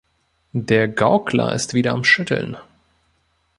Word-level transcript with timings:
Der 0.53 0.87
Gaukler 0.87 1.53
ist 1.53 1.75
wieder 1.75 1.91
am 1.91 2.03
Schütteln. 2.03 2.57